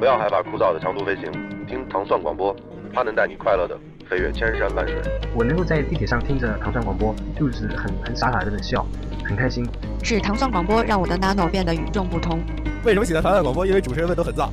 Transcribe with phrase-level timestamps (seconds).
[0.00, 1.30] 不要害怕枯燥的长途飞行，
[1.68, 2.56] 听糖蒜广播，
[2.90, 4.96] 它能带你快乐的飞越千山万水。
[5.34, 8.86] 我能够在地铁上听着糖蒜广播，就是很很傻傻的在笑，
[9.22, 9.62] 很开心。
[10.02, 12.40] 是糖蒜广播让我的 nano 变得与众不同。
[12.82, 13.66] 为什么喜欢糖蒜广播？
[13.66, 14.48] 因为主持人们都很燥。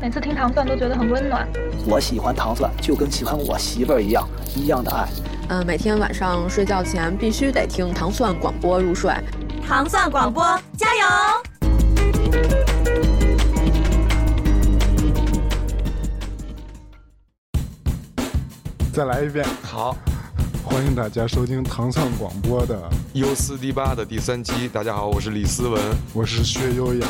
[0.00, 1.46] 每次听糖蒜都觉得很温暖。
[1.86, 5.06] 我喜欢糖蒜，就跟喜欢我媳妇儿一样，一样的爱。
[5.50, 9.12] 嗯，每天晚上睡觉前必须得听糖蒜广播入睡。
[9.64, 10.42] 糖蒜广播，
[10.76, 12.71] 加油！
[18.92, 19.96] 再来一遍，好，
[20.62, 22.78] 欢迎大家收听糖蒜广播的
[23.14, 24.68] U 四 D 八的第三期。
[24.68, 27.06] 大家好，我是李思文，我是薛优雅。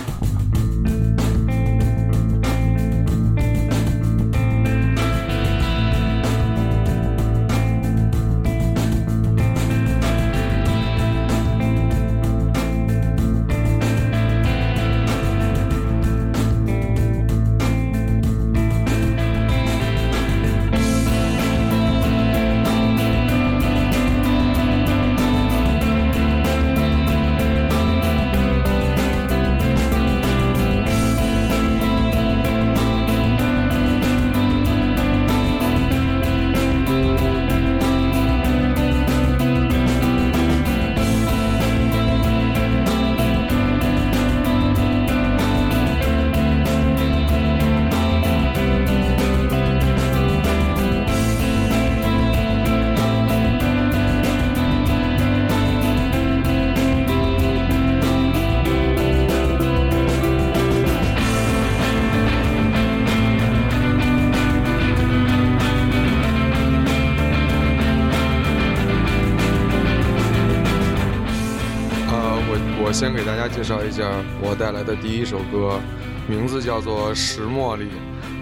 [72.93, 75.81] 先给大家介绍一下我带来的第一首歌，
[76.29, 77.87] 名字叫做《石茉莉》，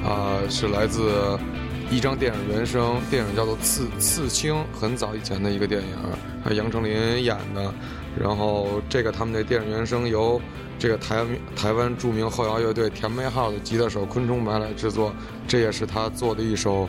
[0.05, 1.39] 啊，是来自
[1.89, 5.88] 一张电影原声，电影叫做《刺刺青》，很早以前的一个电影，
[6.44, 7.72] 啊，杨丞琳演的。
[8.21, 10.41] 然后这个他们的电影原声由
[10.81, 11.25] 这个台
[11.55, 15.15] 台湾著名后摇乐队甜妹号的吉他手昆虫白来制作，
[15.47, 16.88] 这也是他做的一首，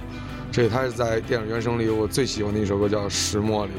[0.51, 3.71] 这他是在电影原声里我最喜欢的一首歌，叫《石茉莉》。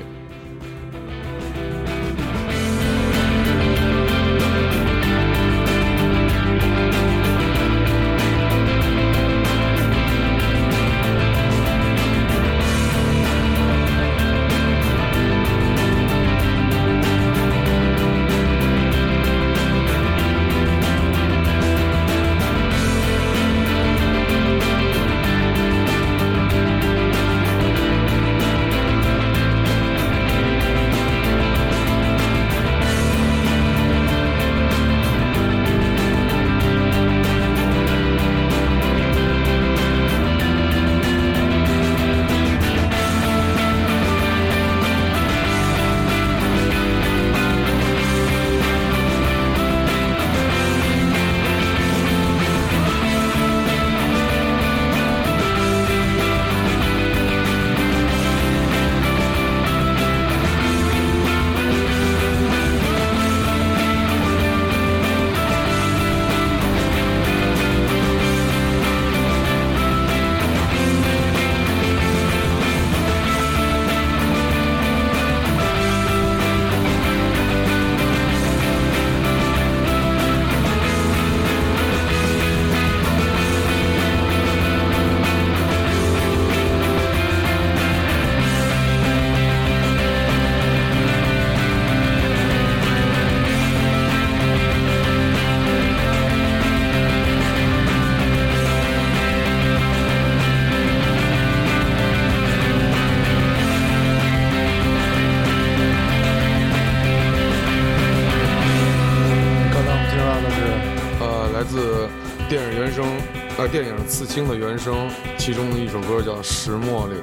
[114.34, 117.14] 电影《刺青》的原声，其中的一首歌叫《石茉莉》，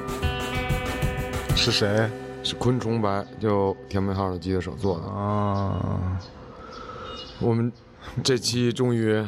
[1.56, 2.08] 是谁？
[2.44, 5.06] 是昆虫白，就甜美号的吉他手做的。
[5.06, 6.20] 啊。
[7.40, 7.72] 我们
[8.22, 9.24] 这期终于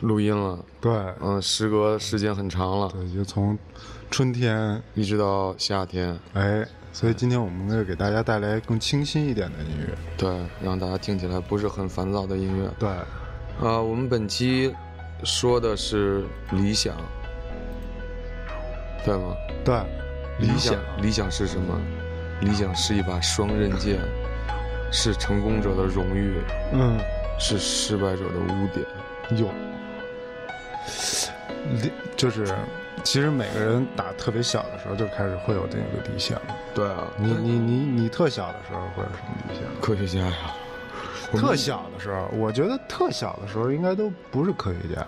[0.00, 0.90] 录音了，对，
[1.20, 3.58] 嗯，时隔时间很长了，对，就从
[4.10, 4.82] 春天。
[4.94, 12.88] 一直到夏天，哎，所以今天我们会给大家带来更清新一点的音乐，对，让大家听起来不是很烦躁的音乐，对，
[13.60, 14.74] 啊，我们本期。
[15.24, 16.94] 说的是理想，
[19.04, 19.36] 对吗？
[19.64, 19.74] 对，
[20.38, 21.80] 理想，理想是什么？
[22.40, 23.98] 理想是一把双刃剑，
[24.92, 26.40] 是成功者的荣誉，
[26.72, 26.98] 嗯，
[27.38, 28.86] 是失败者的污点。
[29.30, 29.48] 有，
[31.82, 32.46] 理就是，
[33.02, 36.40] 其实每个人打特别小的时候就开始会有这个理想。
[36.74, 37.72] 对啊，你你你
[38.02, 39.80] 你特小的时候会有什么理想？
[39.80, 40.54] 科学家呀，
[41.32, 45.04] 特小的时候，我觉得特小的时候应该都不是科学家。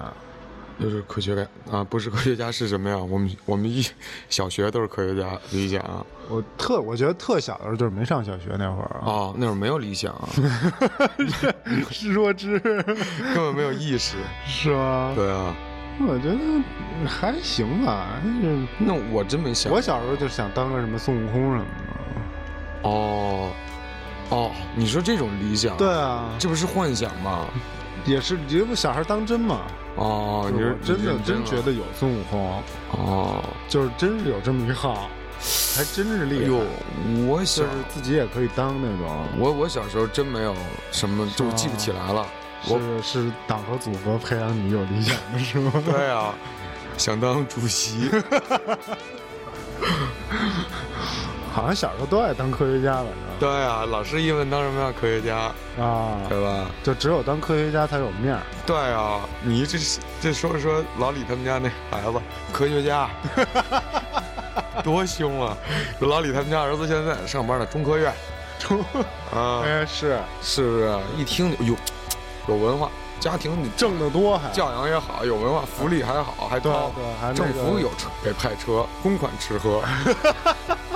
[0.80, 2.96] 就是科学家啊，不是科学家是什么呀？
[2.96, 3.84] 我们我们一
[4.28, 6.04] 小学都是科学家理想啊。
[6.28, 10.14] 我特我觉得特小的时候就是没上小学那会儿啊，哦，那会儿没有理想，
[11.90, 14.16] 是弱智，根本没有意识。
[14.46, 15.12] 是吗？
[15.14, 15.54] 对啊，
[16.08, 18.06] 我觉得还行吧。
[18.42, 19.72] 就是那我真没想。
[19.72, 22.88] 我小时候就想当个什么孙悟空什么的。
[22.88, 23.50] 哦，
[24.30, 25.76] 哦，你说这种理想？
[25.76, 27.46] 对啊，这不是幻想吗？
[28.04, 29.62] 也是，这不小孩当真嘛？
[29.96, 32.62] 哦，你是真的真觉得有孙悟空？
[32.92, 35.08] 哦，就是真是有这么一号，
[35.76, 36.46] 还真是厉害。
[36.46, 36.62] 哟，
[37.26, 39.26] 我小就是自己也可以当那种。
[39.38, 40.54] 我我小时候真没有
[40.92, 42.26] 什么，就记不起来了。
[42.62, 45.72] 是是党和组合培养你有理想的是吗？
[45.84, 46.34] 对啊，
[46.96, 48.10] 想当主席。
[51.52, 53.29] 好像小时候都爱当科学家了，是吧？
[53.40, 55.50] 对啊，老师一问当什么样科学家
[55.82, 56.66] 啊，对吧？
[56.84, 58.42] 就只有当科学家才有面儿。
[58.66, 59.78] 对啊，你这
[60.20, 62.20] 这说说老李他们家那孩子
[62.52, 63.08] 科学家，
[64.84, 65.56] 多凶啊！
[66.00, 68.12] 老李他们家儿子现在上班呢，中科院。
[68.58, 68.78] 中
[69.34, 70.98] 啊，哎是是不是？
[71.16, 71.74] 一听哟，
[72.46, 72.90] 有文化。
[73.18, 79.82] 家庭你挣得多，还教养也好，有文化，福利还好，还高，对还政府有车给派车，公款吃喝。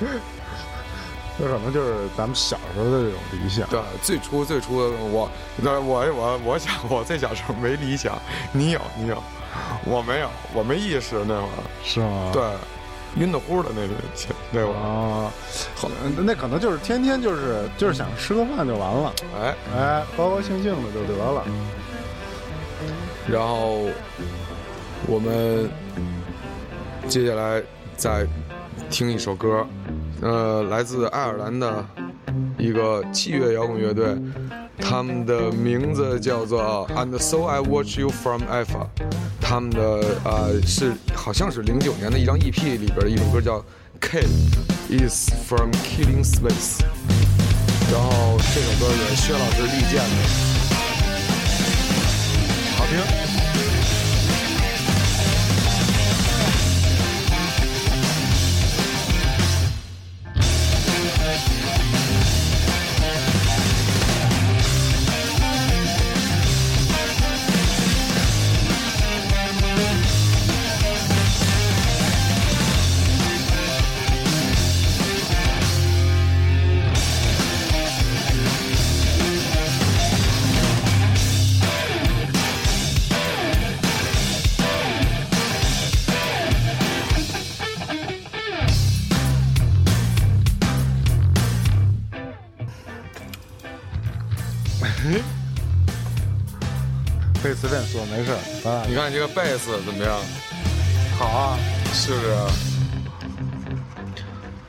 [1.38, 3.66] 这可能就是咱们小时候的这种理想。
[3.70, 8.18] 对，最初最初的我，那我我我想我最小时候没理想，
[8.52, 9.22] 你有你有，
[9.86, 11.64] 我没有，我没意识那会儿。
[11.82, 12.30] 是吗？
[12.32, 12.42] 对，
[13.16, 13.80] 晕的乎的那
[14.52, 15.32] 那会儿啊，
[16.18, 21.42] 那可能就是天天就是就是想吃个饭就完了，哎哎，高高兴兴的就得了。
[23.26, 23.86] 然后
[25.06, 25.70] 我们
[27.08, 27.62] 接下来
[27.96, 28.26] 再
[28.90, 29.66] 听一首歌。
[30.20, 31.86] 呃，来自爱尔兰的
[32.58, 34.14] 一个器乐摇滚乐队，
[34.78, 38.86] 他们的名字叫做 And So I Watch You From Alpha，
[39.40, 39.80] 他们的
[40.24, 43.64] 呃是好像是零九年的一张 EP 里边的一首歌叫
[44.00, 44.20] K
[44.90, 46.82] Is From Killing Space，
[47.90, 50.10] 然后这首歌是薛老师力荐的，
[52.76, 53.29] 好听。
[98.90, 100.18] 你看这个贝斯怎么样？
[101.16, 101.56] 好啊，
[101.92, 102.34] 是不是？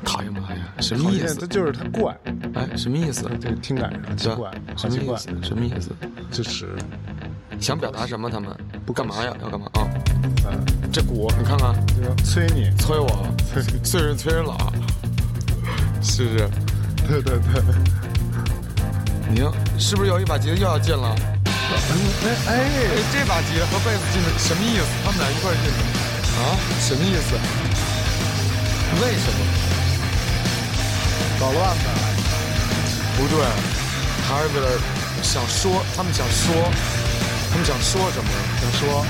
[0.05, 0.61] 讨厌不讨厌？
[0.79, 1.33] 什么意思？
[1.39, 2.15] 它就是它怪。
[2.53, 3.23] 哎，什么意思？
[3.41, 5.29] 这个听感上奇怪，什么意思？
[5.41, 5.89] 什么意思？
[6.29, 6.69] 就是
[7.59, 8.29] 想表达什么？
[8.29, 9.33] 他们不干嘛呀？
[9.41, 9.89] 要干嘛啊？
[10.45, 10.63] 嗯，
[10.93, 11.73] 这鼓你看看，
[12.17, 13.27] 催你，催我，
[13.83, 14.71] 催人催人老，
[15.99, 16.49] 是不是？
[17.07, 17.63] 对对对。
[19.31, 21.15] 你看，是不是有一把吉他又要进了？
[21.71, 21.77] 哎
[22.47, 22.51] 哎，
[23.11, 24.85] 这把吉他和贝斯进的什么意思？
[25.03, 25.79] 他们俩一块进的
[26.37, 26.57] 啊？
[26.79, 27.35] 什么意思？
[29.01, 29.39] 为什么？
[31.39, 31.85] 捣乱呗？
[33.17, 33.43] 不对，
[34.27, 34.67] 还是为了
[35.23, 36.71] 想说，他们想说，
[37.51, 38.29] 他们想说什么？
[38.61, 39.05] 想说。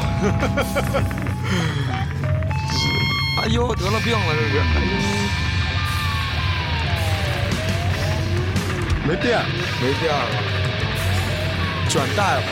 [0.00, 0.02] 哎
[3.42, 4.90] 哎呦，得了病了这是，哎呦，
[9.06, 9.40] 没电，
[9.80, 10.26] 没电了，
[11.88, 12.42] 卷大夫。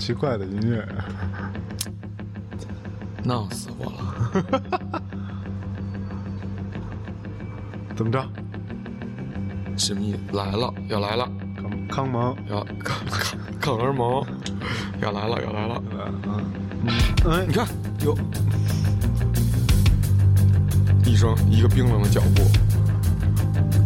[0.00, 0.82] 奇怪的音乐，
[3.22, 4.42] 闹死我了！
[7.94, 8.26] 怎么着？
[9.76, 10.16] 神秘？
[10.32, 11.30] 来了，要来了！
[11.54, 14.24] 康康萌要康康康儿蒙
[15.02, 15.82] 要来了，要来了！
[15.92, 16.18] 嗯
[17.26, 17.66] 嗯，你看，
[18.02, 18.16] 有
[21.04, 22.40] 一声一个冰冷的脚步，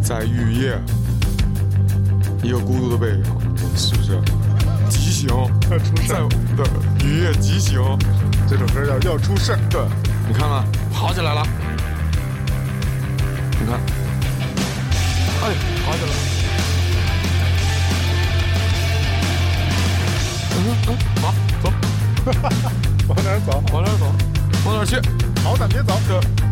[0.01, 0.79] 在雨夜，
[2.41, 3.21] 一个孤独的背影，
[3.75, 4.17] 是不是？
[5.05, 5.29] 急行，
[6.07, 6.65] 在的
[7.05, 7.95] 雨夜急行，
[8.49, 9.59] 这首歌叫要出事儿。
[9.69, 9.79] 对，
[10.27, 11.45] 你看看，跑起来了，
[13.51, 13.79] 你看，
[15.43, 15.53] 哎，
[15.85, 16.15] 跑起来了。
[20.57, 21.71] 嗯嗯，好，走，
[23.07, 23.63] 往哪儿走？
[23.71, 24.05] 往哪儿走？
[24.65, 24.95] 往哪儿去？
[25.43, 25.93] 好，咱别走。
[26.07, 26.44] 对。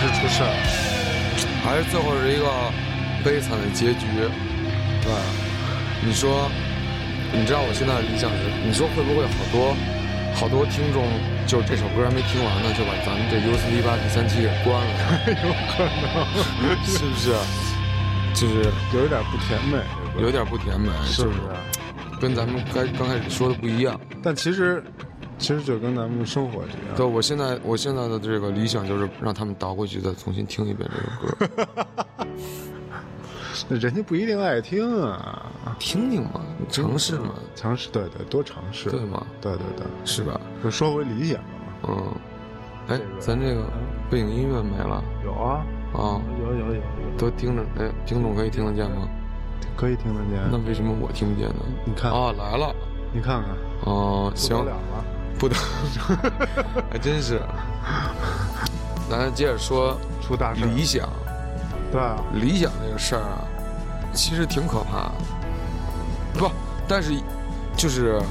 [0.00, 0.50] 是出事儿，
[1.62, 2.48] 还是最后是一个
[3.22, 4.06] 悲惨的结局，
[5.02, 5.20] 对吧？
[6.02, 6.50] 你说，
[7.32, 9.76] 你知道我现在的理想是，你说会不会好多
[10.34, 11.04] 好多听众
[11.46, 14.90] 就是这首歌还没听完呢，就把咱们这 U 四 D 八第三期给关了？
[15.44, 17.34] 有可能，是不是？
[18.32, 19.76] 就是有一点不甜美，
[20.22, 21.38] 有点不甜美，是不是？
[22.20, 24.00] 跟咱们刚刚开始说的不一样。
[24.22, 24.82] 但其实，
[25.40, 26.96] 其实就跟咱们的生活一样。
[26.96, 31.66] 对，我现在我现在的这个理想就是让他们倒回去再重新听一遍这首歌。
[33.68, 39.26] 那人家不一定爱听啊，听听嘛，尝试嘛，尝试，对对，多尝试，对嘛？
[39.40, 40.40] 对对对，是吧？
[40.62, 41.48] 就说回理想嘛。
[41.88, 42.14] 嗯，
[42.88, 43.64] 哎，咱这个
[44.10, 45.02] 背景音乐没了。
[45.24, 45.64] 有啊。
[45.92, 46.80] 啊，有有有，
[47.18, 49.08] 都听着，哎，听众可以听得见吗？
[49.76, 50.40] 可以听得见。
[50.50, 51.64] 那为什么我听不见呢？
[51.84, 52.74] 你看啊，来了，
[53.12, 53.50] 你看看。
[53.84, 54.64] 哦，行，
[55.38, 55.58] 不能，
[56.90, 57.40] 还 真是。
[59.10, 61.08] 咱接着说出大事，理想，
[61.90, 63.42] 对啊，理想这个事儿啊，
[64.12, 65.12] 其实挺可怕的。
[66.34, 66.48] 不，
[66.86, 67.12] 但是
[67.76, 68.22] 就是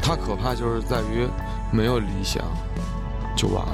[0.00, 1.28] 它可怕，就是在于
[1.70, 2.42] 没有理想
[3.36, 3.72] 就完了。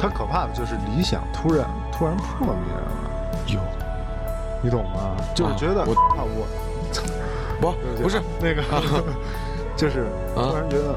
[0.00, 3.60] 它可怕的就是理想突然突然破灭了，有，
[4.62, 5.16] 你懂吗？
[5.34, 6.46] 就是觉得我啊我，
[7.60, 8.62] 不不是那个，
[9.76, 10.94] 就是突然觉得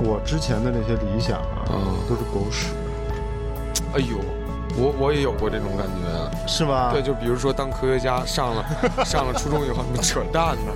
[0.00, 2.68] 我之前的那些理想啊，都是狗屎。
[3.94, 4.18] 哎呦，
[4.76, 6.90] 我我也有过这种感觉，是吧？
[6.92, 8.64] 对，就比如说当科学家上了
[9.04, 10.72] 上了初中以后，你扯淡呢。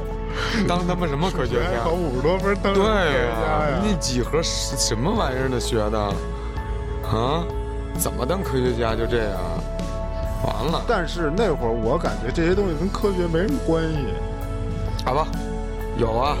[0.66, 1.84] 当他妈什么科学家？
[1.84, 5.98] 考五十多分当对呀，那几何什么玩意儿的学的？
[7.08, 7.44] 啊，
[7.98, 9.38] 怎么当科学家就这样？
[10.44, 10.82] 完了。
[10.88, 13.98] 但是那会儿我感觉这些东西跟科学没什么关系。
[15.04, 15.28] 好吧，
[15.98, 16.36] 有啊，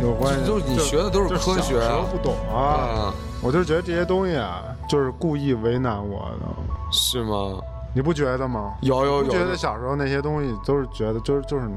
[0.00, 0.46] 有关系。
[0.46, 3.12] 就是你学的都是科学啊，不懂啊。
[3.42, 6.46] 我就觉得这些东西啊，就是故意为难我的。
[6.90, 7.60] 是吗？
[7.94, 8.74] 你不觉得吗？
[8.82, 9.30] 有有有。
[9.30, 11.68] 觉得小时候那些东西都是觉得就是就是，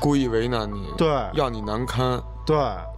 [0.00, 2.56] 故意为难你，对，要你难堪，对，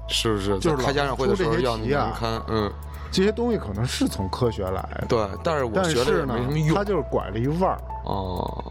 [0.08, 0.58] 是不是？
[0.58, 2.70] 就是开家长会的时候要你难堪，嗯，
[3.10, 8.64] 这些东西可能是从科学来的，对，但是我学的没什么用，他就是拐了一弯儿，哦，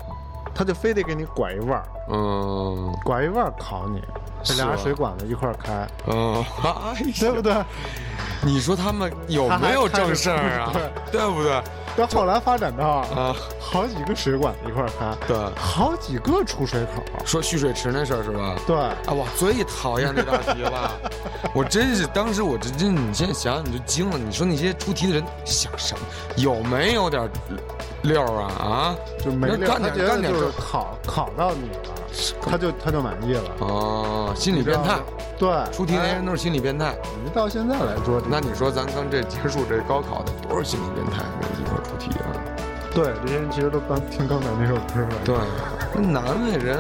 [0.58, 4.02] 他就非得给你拐一弯儿，嗯，拐一弯儿考你，
[4.42, 6.44] 这俩水管子一块儿开，嗯，
[7.20, 7.54] 对不对？
[8.42, 10.72] 你说他们有没有正事儿啊？
[11.12, 11.62] 对不对？
[11.98, 17.04] 但后来发展到啊，好几个水管一块开，对，好几个出水口。
[17.26, 18.56] 说蓄水池那事儿是吧？
[18.68, 20.92] 对，啊，我最讨厌这道题了。
[21.56, 24.18] 我真是当时我这这，你现在想想你就惊了。
[24.18, 26.06] 你说那些出题的人想什么？
[26.38, 27.28] 有没有点
[28.04, 28.52] 料啊？
[28.60, 31.96] 啊，就没料，干点干点就考考到你了，
[32.42, 33.44] 他就他就满意了。
[33.60, 35.00] 哦，心理变态。
[35.38, 36.96] 对，出题那些人都是心理变态。
[37.24, 41.24] 你到现在来说，那你说咱刚这结束这高考的多少心理变态
[41.60, 42.34] 一块出题啊？
[42.94, 45.10] 对，这些人其实都刚听刚才那首歌了。
[45.24, 45.36] 对，
[45.94, 46.80] 那难为人，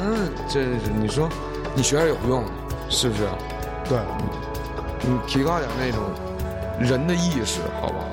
[0.50, 1.30] 真是你说，
[1.76, 2.44] 你学点有用，
[2.90, 3.28] 是不是？
[3.88, 4.00] 对，
[5.02, 6.02] 你提高点那种
[6.80, 8.06] 人的意识，好不好？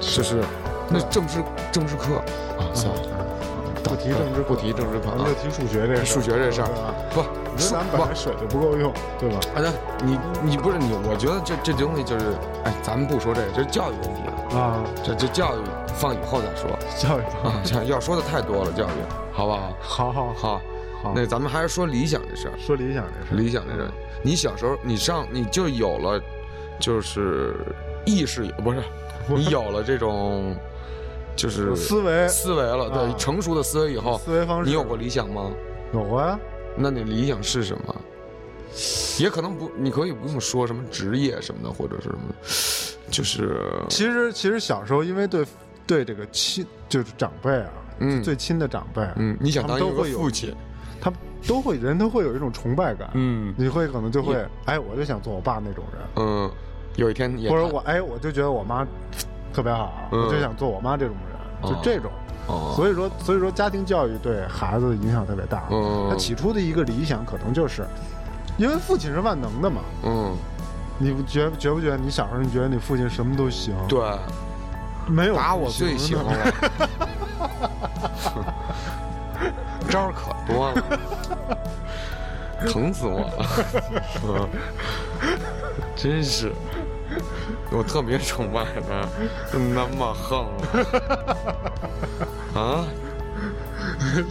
[0.00, 0.42] 是是
[0.88, 2.16] 那政治政治课
[2.58, 3.19] 啊，算了，
[3.82, 6.68] 不提政治，不提政治课，咱们就提数学这数学这事儿，
[7.14, 7.22] 不。
[7.56, 9.38] 咱本来水就不够用，对吧？
[9.54, 9.70] 啊，那
[10.06, 10.92] 你你不是你？
[11.04, 12.26] 我觉得这这东西就是，
[12.64, 14.82] 哎，咱们不说这个，这是教育问题啊。
[15.04, 15.60] 这这教育
[15.94, 16.70] 放以后再说。
[16.96, 19.72] 教育啊，要说的太多了，教育，好不好？
[19.80, 20.60] 好好好
[21.02, 21.12] 好。
[21.14, 22.54] 那咱们还是说理想这事儿。
[22.56, 23.36] 说理想这事儿。
[23.36, 23.90] 理想这事儿，
[24.22, 26.22] 你小时候你上你就有了，
[26.78, 27.56] 就是
[28.06, 28.80] 意识不是，
[29.28, 30.54] 你有了这种，
[31.40, 35.50] 就是思维思维了，对，成熟的思维以后，思维方式，你有过理想吗？
[35.94, 36.38] 有过呀。
[36.76, 37.96] 那你理想是什么？
[39.18, 42.20] 也可能不，你可以不用说什么职业什么的，或者是什么，
[43.10, 45.44] 就是其实其实小时候因为对
[45.86, 50.54] 对这个亲就是长辈啊，嗯，最亲的长辈，嗯，你想当一个父亲，
[51.00, 51.12] 他
[51.48, 56.50] 都会人都会有一种崇拜感，嗯，你会可能就会哎，我就想做我爸那种人，嗯，
[56.96, 58.86] 有一天或者我哎，我就觉得我妈
[59.52, 61.29] 特别好，我就想做我妈这种人，
[61.62, 62.10] 就这种。
[62.74, 65.62] 所以说，所以说，家庭教育对孩子的影响特别大。
[65.70, 67.86] 嗯，他起初的一个理想可能就是，
[68.56, 69.82] 因为父亲是万能的嘛。
[70.02, 70.36] 嗯，
[70.98, 71.96] 你觉觉不觉得？
[71.96, 73.72] 你小时候你觉得你父亲什么都行？
[73.88, 74.00] 对，
[75.06, 76.32] 没有打我最行了，
[79.88, 80.82] 招儿可多了，
[82.68, 84.48] 疼死我了，
[85.94, 86.52] 真是。
[87.70, 89.08] 我特别崇拜他，
[89.74, 90.46] 那么横
[92.54, 92.84] 啊，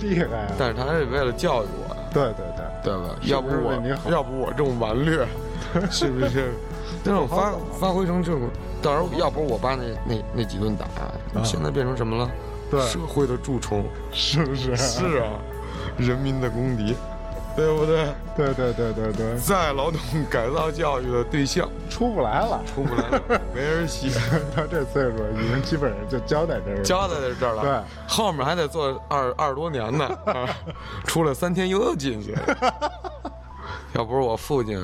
[0.01, 0.51] 厉害啊！
[0.57, 3.15] 但是他是为了教育我，对对对，对吧？
[3.23, 3.73] 要不我，
[4.09, 5.25] 要不我这种顽劣，
[5.89, 6.53] 是不是？
[7.03, 8.49] 但是我发发挥成这种，
[8.81, 10.85] 到时候要不我爸那那那几顿打，
[11.43, 12.29] 现在变成什么了？
[12.69, 14.75] 对，社会的蛀虫，是不是？
[14.75, 15.39] 是啊，
[15.97, 16.95] 人民的公敌。
[17.55, 18.13] 对不对？
[18.37, 21.69] 对对对对对，在劳动改造教育的对象。
[21.89, 23.21] 出不来了，出不来了，
[23.53, 24.09] 没人洗。
[24.55, 27.61] 他这岁数已经基本上就交代这儿，交代在这儿了。
[27.61, 30.47] 对，后面还得做二二十多年呢，啊
[31.05, 32.33] 出来三天又要进去。
[33.93, 34.79] 要不是我父亲，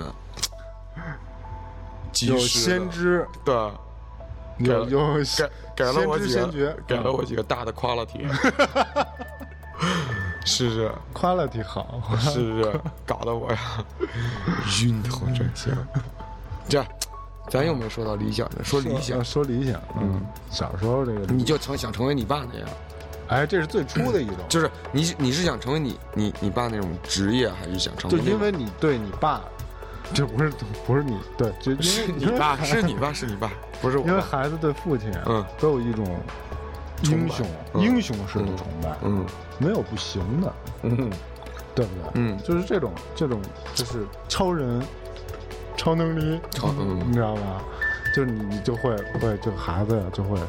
[2.28, 3.54] 有先知，对，
[4.58, 5.24] 有有给
[5.76, 8.28] 给了我几个，给了我几个大的 quality。
[10.46, 12.80] 是？quality 好，是不是？
[13.06, 13.60] 搞得我呀
[14.84, 15.76] 晕头转向。
[16.70, 16.88] 这样，
[17.50, 19.82] 咱又没说到理想呢，说理想，说理想。
[20.00, 22.70] 嗯，小时候这个，你就成想成为你爸那样？
[23.28, 24.38] 哎，这是最初的一种。
[24.48, 28.18] 就是你，你是想成为你你你爸那种职业，还是想成为？
[28.18, 29.42] 就因为你对你爸，
[30.14, 30.52] 这不是
[30.86, 34.06] 不是你对，就因为你爸是你爸是你爸，不是我。
[34.08, 36.06] 因为孩子对父亲，嗯，都有一种。
[37.04, 39.26] 英雄，英雄式的崇拜，嗯，
[39.58, 40.54] 没有不行的，
[40.84, 41.10] 嗯，
[41.76, 42.12] 对不对？
[42.14, 43.42] 嗯，就是这种，这种
[43.74, 44.82] 就是超人，
[45.78, 47.62] 超能力，超，你知道吧？
[48.16, 50.40] 就是你，你就会会这个孩子呀，就会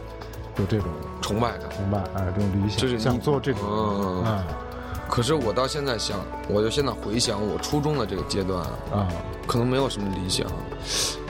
[0.56, 0.88] 有这种
[1.20, 4.44] 崇拜的崇拜，哎，这种理想，就是想做这种，嗯。
[5.08, 8.60] 可是我到现在想，我就现在回想我初中的这个阶段
[8.92, 9.08] 啊，
[9.46, 10.46] 可能没有什么理想。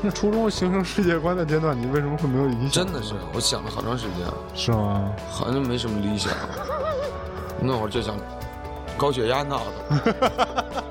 [0.02, 2.70] 那初中形成世界观的阶段，你为什么会没有理想？
[2.70, 4.26] 真的是，我想了好长时间。
[4.54, 5.10] 是吗？
[5.30, 6.32] 好像没什么理想。
[7.60, 8.16] 那会儿就想
[8.96, 9.60] 高血压闹
[9.90, 10.84] 的。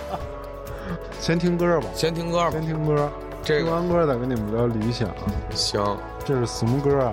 [1.20, 1.86] 先听歌吧。
[1.94, 2.50] 先听歌吧。
[2.50, 3.10] 先听歌。
[3.44, 5.08] 听完歌再跟你们聊理想。
[5.54, 5.96] 行。
[6.24, 7.12] 这是什么歌啊？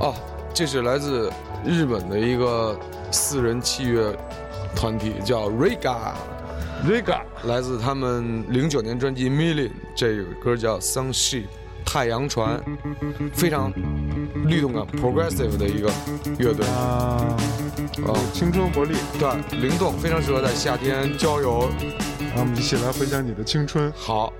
[0.00, 0.14] 哦，
[0.54, 1.30] 这是来自
[1.64, 2.76] 日本的一个
[3.12, 4.16] 四人器乐。
[4.74, 11.42] 团体叫 Riga，Riga 来自他们零九年专辑《Million》，这个歌叫《Sunship》，
[11.84, 12.58] 太阳船，
[13.34, 13.70] 非常
[14.46, 15.92] 律动感、progressive 的一个
[16.38, 17.36] 乐队啊，
[18.06, 21.68] 啊，青春活力，对，灵动，非常适合在夏天郊游
[22.34, 23.92] 让我们一起来回想你的青春。
[23.94, 24.32] 好。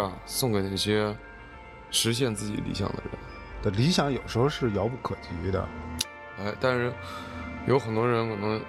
[0.00, 1.14] 啊，送给那些
[1.90, 3.12] 实现自己理想的人。
[3.62, 5.68] 的理想有时候是遥不可及的，
[6.38, 6.92] 哎，但是
[7.66, 8.60] 有很多人可能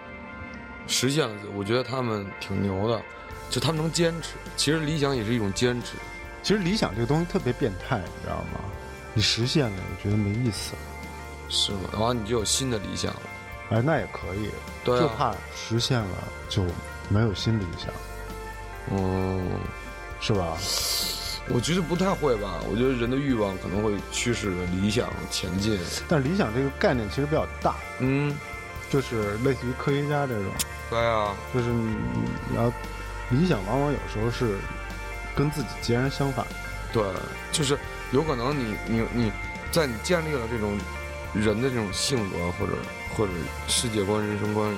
[0.88, 3.02] 实现了，我觉得他们挺牛的，
[3.50, 4.36] 就他们能坚持。
[4.58, 5.96] 其实理想也是一种坚持。
[6.44, 8.60] 其实理想这个东西特别变态，你知道吗？
[9.14, 10.82] 你实现了，你觉得没意思了，
[11.48, 11.90] 是吗？
[11.94, 13.22] 然后你就有新的理想了。
[13.70, 14.50] 哎，那也可以，
[14.84, 16.18] 对、就怕实现了
[16.50, 16.66] 就
[17.08, 17.94] 没有新理想。
[18.92, 19.52] 嗯。
[20.24, 20.56] 是吧？
[21.54, 22.60] 我觉得不太会吧。
[22.70, 25.80] 我觉得人的欲望可能会驱使理想前进。
[26.08, 28.36] 但理想这个概念其实比较大，嗯，
[28.90, 30.46] 就是类似于科学家这种。
[30.90, 31.96] 对啊，就是你
[32.56, 32.72] 要
[33.30, 34.58] 理想，往往有时候是
[35.36, 36.46] 跟自己截然相反。
[36.92, 37.04] 对，
[37.52, 37.78] 就是
[38.12, 39.32] 有可能你你你
[39.72, 40.78] 在你建立了这种
[41.34, 42.74] 人的这种性格或者
[43.16, 43.32] 或者
[43.68, 44.76] 世界观、人生观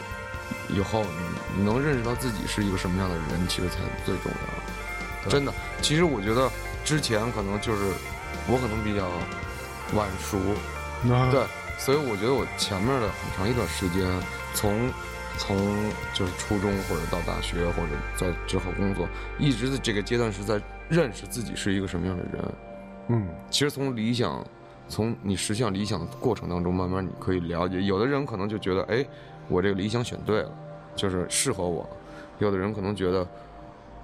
[0.70, 4.63] 以后，你你能认识到自己是一个什么样的人，其实才最重要。
[5.30, 6.50] 真的，其实我觉得
[6.84, 7.84] 之前可能就是
[8.48, 9.08] 我可能比较
[9.98, 10.38] 晚熟，
[11.32, 11.46] 对，
[11.78, 14.06] 所以我觉得我前面的很长一段时间，
[14.54, 14.92] 从
[15.38, 15.58] 从
[16.14, 19.08] 就是初中或者到大学或者在之后工作，
[19.40, 22.54] 一直的这个阶段是在认识自己是一个什么样的人。
[23.10, 24.46] 嗯，其实从理想，
[24.88, 29.06] 从你实现理想的过程当中，慢慢你可以了解，有的人可能就觉得，哎，
[29.48, 30.52] 我这个理想选对了，
[30.96, 31.88] 就是适合我。
[32.40, 33.28] 有的人可能觉得，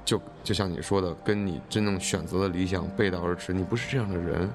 [0.06, 4.50] 就就像你说的，跟你真正选择的理想背道而驰，你不是这样的人。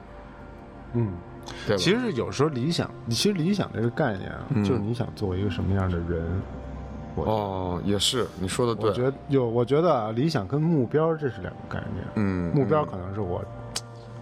[0.95, 1.13] 嗯，
[1.67, 1.77] 对。
[1.77, 6.43] 其实有时候理想，其实理想这个概念啊，就是你想做一个什么样的人。
[7.17, 8.91] 哦，也是，你说的对。
[8.91, 12.05] 我觉得有，我觉得理想跟目标这是两个概念。
[12.17, 13.41] 嗯，目标可能是我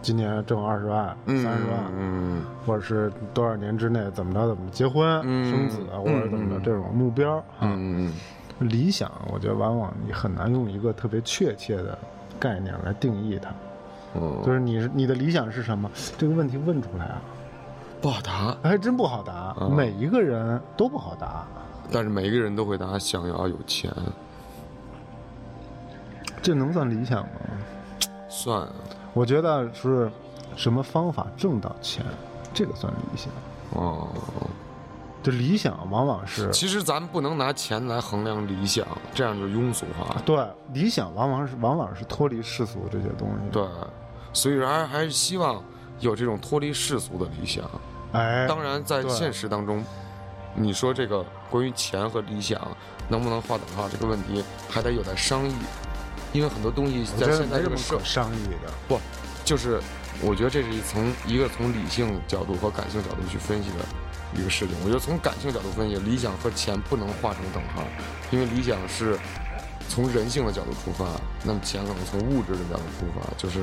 [0.02, 7.42] 今年挣二十万、三十万，嗯，或者是多少年之内怎么着怎么结婚、生子，或者怎么着这种目标。
[7.60, 8.12] 嗯嗯，
[8.62, 11.98] 理想，我觉得往往你很难用一个特别确切的
[12.40, 13.50] 概念来定义它。
[14.14, 15.90] 嗯，就是你你的理想是什么？
[16.18, 17.22] 这个问题问出来啊，
[18.00, 19.56] 不好答，还真不好答。
[19.68, 21.46] 每一个人都不好答。
[21.90, 23.92] 但是每一个人都会答想要有钱，
[26.40, 27.30] 这能算理想吗？
[28.28, 28.66] 算，
[29.12, 30.10] 我觉得是
[30.56, 32.04] 什么方法挣到钱，
[32.54, 33.30] 这个算理想。
[33.74, 34.08] 哦，
[35.22, 40.20] 这理想往往是，其实咱们不能拿钱来衡量理想，这样就庸俗化。
[40.26, 43.50] 对，理想往往是往往是脱离世俗这些东西。
[43.52, 43.66] 对，
[44.32, 45.62] 所以还还是希望
[46.00, 47.64] 有这种脱离世俗的理想。
[48.12, 49.84] 哎，当然在现实当中。
[50.54, 52.60] 你说这个关于钱和理想
[53.08, 55.54] 能不能划等号这个问题，还得有待商议，
[56.30, 59.00] 因为很多东西在现在这个社商议的不，
[59.46, 59.80] 就是
[60.20, 63.76] 我觉得这是从一个从理性角度和感性角度去分析的
[64.34, 64.76] 一个事情。
[64.84, 67.82] 我觉得从感性角度分析，理想和钱不能画成等号，
[68.30, 69.18] 因为理想是
[69.88, 71.06] 从人性的角度出发，
[71.44, 73.60] 那么钱可能从物质的角度出发，就是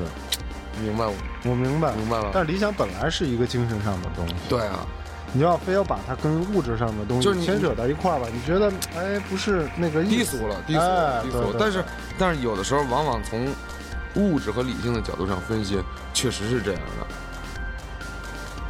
[0.82, 2.30] 明白我我明白明白了。
[2.32, 4.34] 但理想本来是一个精神上的东西。
[4.48, 4.86] 对啊。
[5.32, 8.26] 你要非要把它跟物质上的东西牵扯到一块儿吧？
[8.34, 10.80] 你觉得，哎，不是那个低俗了，低俗，
[11.22, 11.54] 低俗。
[11.56, 11.84] 但是，
[12.18, 13.46] 但是有的时候，往往从
[14.16, 15.80] 物质和理性的角度上分析，
[16.12, 17.06] 确实是这样的。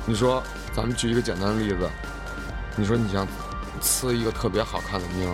[0.05, 0.43] 你说，
[0.81, 1.91] 咱们举一个简单的例子，
[2.75, 3.29] 你说你想
[3.83, 5.31] 呲一个特别好看的妞，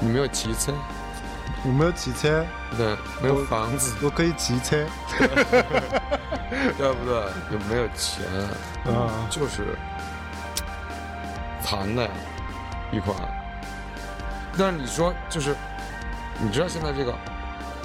[0.00, 0.74] 你没有骑车。
[1.62, 2.44] 我没有骑车，
[2.76, 4.84] 对，没有房子，我可以骑车，
[5.20, 7.22] 对不对？
[7.52, 8.26] 又没有钱，
[8.86, 9.76] 啊，就是
[11.62, 12.10] 残的
[12.90, 13.16] 一款。
[14.58, 15.54] 但是你说，就是
[16.40, 17.14] 你知道现在这个，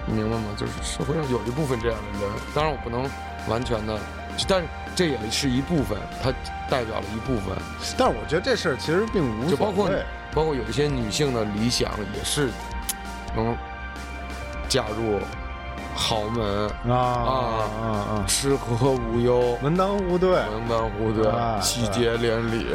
[0.07, 0.45] 你明白吗？
[0.57, 3.07] 就是社会上有一部分这样的人，当然我不能
[3.47, 3.99] 完全的，
[4.47, 6.31] 但是这也是一部分，它
[6.69, 7.55] 代表了一部分。
[7.97, 9.89] 但是我觉得这事儿其实并无就包括
[10.33, 12.49] 包括有一些女性的理想也是。
[13.35, 13.53] 能
[14.69, 15.19] 嫁入
[15.93, 17.27] 豪门啊啊
[17.83, 18.25] 啊！
[18.25, 21.29] 吃喝无忧，门当户对，门当户对，
[21.61, 22.65] 喜结连理，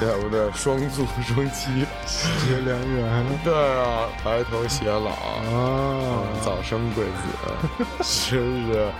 [0.00, 0.50] 对不对？
[0.50, 3.24] 双宿双栖，喜结良缘。
[3.44, 8.90] 对啊，白头偕老啊，早生贵子， 是不是？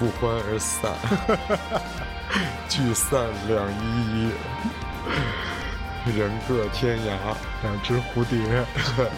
[0.00, 0.90] 不欢而散，
[2.70, 4.32] 聚散两依
[6.08, 8.64] 依，人各天涯，两只蝴蝶。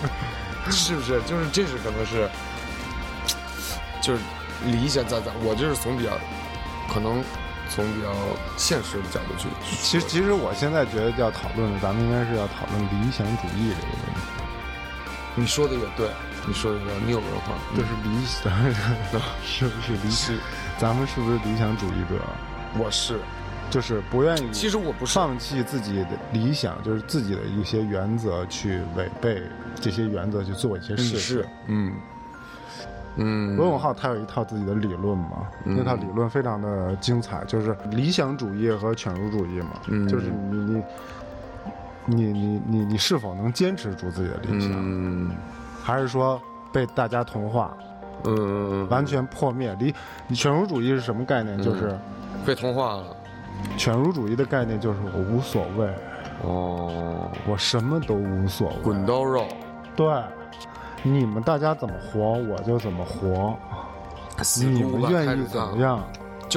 [0.71, 1.23] 是不是？
[1.23, 2.29] 就是这是可能是，
[4.03, 4.21] 就是
[4.65, 6.11] 理想在在，我就是从比较，
[6.93, 7.23] 可能
[7.69, 8.13] 从比较
[8.57, 9.49] 现实的角度去。
[9.83, 14.21] 其实，其实我现在觉得要讨论的，咱们应该是要讨论理想主义这个问题。
[15.35, 16.11] 你说的也对，
[16.47, 18.53] 你说的也对，你有文化，这是理想，
[19.47, 20.35] 是不是理想？
[20.83, 22.21] 咱们是不是理想主义者？
[22.77, 23.21] 我是。
[23.71, 29.41] 就是不愿意，其实我不是放弃自己的理想，就是自己的一些原则去违背
[29.77, 31.49] 这些原则去做一些事是。
[31.69, 31.93] 嗯
[33.15, 33.57] 嗯。
[33.57, 39.81] 罗永浩他有一套自己的理论嘛，那套理论非常的精彩，就是理想主义和犬儒主义嘛。
[39.87, 40.09] 嗯。
[40.09, 40.83] 就是你你
[42.07, 44.73] 你你你你是否能坚持住自己的理想？
[44.75, 45.31] 嗯。
[45.81, 46.43] 还是说
[46.73, 47.73] 被大家同化？
[48.25, 48.89] 嗯。
[48.89, 49.75] 完全破灭？
[49.79, 49.95] 离
[50.27, 51.57] 你犬儒主义是什么概念？
[51.63, 51.99] 就是
[52.45, 53.05] 被同化了。
[53.77, 55.89] 犬儒主义的概念就是我无所谓，
[56.43, 59.47] 哦，我什么都无所谓，滚刀肉，
[59.95, 60.07] 对，
[61.03, 63.57] 你们大家怎么活我就怎么活，
[64.59, 66.03] 你们愿意怎么样，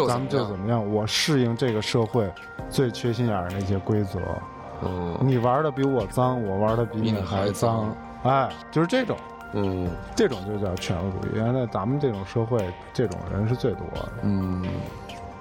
[0.08, 2.28] 咱们就怎么样，我适应这个社会
[2.70, 4.20] 最缺心眼儿那些规则，
[4.84, 9.16] 嗯，你玩的比我脏，我玩的比你还脏，哎，就是这种，
[9.56, 12.58] 嗯，这种就叫犬儒主义，原来咱们这种社会
[12.94, 14.64] 这种人是最多的，嗯。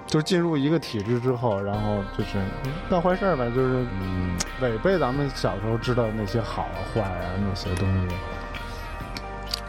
[0.07, 2.37] 就是进入一个体制之后，然后就是
[2.89, 3.83] 干坏事儿呗，就是
[4.61, 8.15] 违背咱们小时候知道那些好啊坏啊那些东西，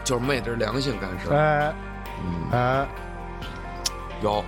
[0.03, 1.35] 就是昧着良心干事儿。
[1.35, 1.73] 哎，
[2.23, 2.87] 嗯，哎，
[4.21, 4.45] 有，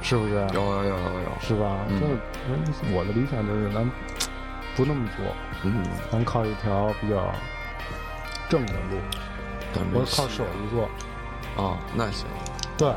[0.00, 0.34] 是不是？
[0.54, 1.76] 有有有有有，是吧？
[1.90, 3.88] 就是我的理想就是咱
[4.74, 5.26] 不那么做，
[5.64, 7.30] 嗯，咱靠一条比较
[8.50, 8.98] 正的路，
[9.94, 10.84] 我靠手艺做。
[11.56, 12.26] 啊，那行，
[12.76, 12.92] 对。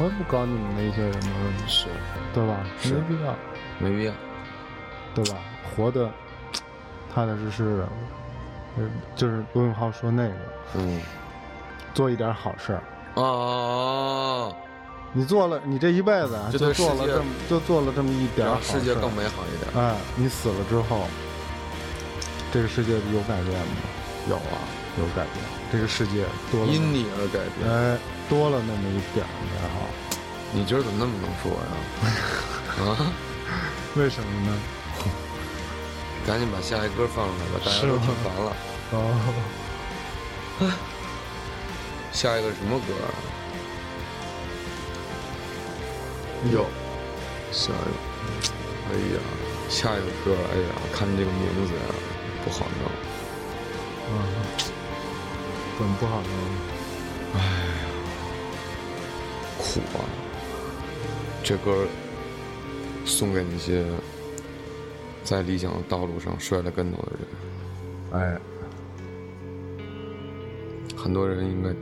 [0.00, 1.34] 我也不搞你们那些什么
[1.66, 1.86] 是，
[2.32, 2.60] 对吧？
[2.84, 3.34] 没必要，
[3.80, 4.12] 没必要，
[5.12, 5.36] 对吧？
[5.74, 6.08] 活的
[7.12, 7.88] 踏踏实实的，
[9.16, 10.34] 就是罗永浩说那个，
[10.74, 11.00] 嗯，
[11.94, 12.82] 做一点好事儿。
[13.20, 14.54] 啊！
[15.12, 19.84] 你做了，你这一辈子就做了这么，就做了这么一点好事世界更美好一点。
[19.84, 21.08] 哎，你死了之后，
[22.52, 23.76] 这个世界有改变吗？
[24.28, 24.58] 有啊，
[24.98, 25.44] 有改变。
[25.72, 29.86] 这个世界多了因你而改变，哎，多了那么一点美好。
[30.52, 31.68] 你今儿怎么那么能说呀？
[32.84, 33.12] 啊？
[33.96, 34.56] 为什么呢？
[36.26, 38.56] 赶紧把下一歌放出来吧，大家都听烦了。
[38.92, 38.96] 哦。
[42.12, 43.08] 下一个什么歌啊？
[46.52, 46.66] 有，
[47.52, 48.48] 下一个，
[48.90, 49.20] 哎呀，
[49.68, 51.80] 下一个歌，哎呀，看这个名字呀，
[52.44, 52.90] 不好弄。
[54.10, 54.12] 嗯，
[55.78, 56.30] 怎么不好弄？
[57.34, 57.46] 哎呀，
[59.58, 60.00] 苦啊！
[61.44, 61.86] 这歌
[63.04, 63.84] 送给那些
[65.22, 67.28] 在理想的道路上摔了跟头的人。
[68.12, 68.40] 哎，
[70.96, 71.74] 很多人应该。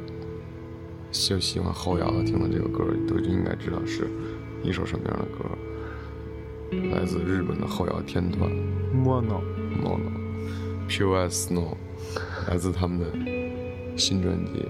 [1.13, 4.07] 就喜欢后摇的，听了这个歌都应该知道是
[4.63, 5.49] 一首什么样的歌，
[6.95, 8.51] 来自日本的后摇天团
[8.95, 9.41] ，Mono
[9.83, 10.13] Mono
[10.89, 11.75] Pure as Snow，
[12.49, 13.07] 来自他们的
[13.97, 14.67] 新专辑。